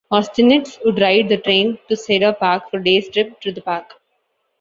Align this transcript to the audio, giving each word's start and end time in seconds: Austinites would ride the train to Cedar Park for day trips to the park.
Austinites 0.11 0.79
would 0.83 0.99
ride 0.99 1.29
the 1.29 1.37
train 1.37 1.77
to 1.87 1.95
Cedar 1.95 2.33
Park 2.33 2.71
for 2.71 2.79
day 2.79 3.01
trips 3.01 3.35
to 3.41 3.51
the 3.51 3.61
park. 3.61 4.01